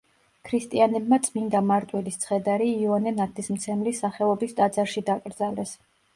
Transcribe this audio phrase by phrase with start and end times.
[0.47, 5.79] ქრისტიანებმა წმინდა მარტვილის ცხედარი იოანე ნათლისმცემლის სახელობის ტაძარში დაკრძალეს.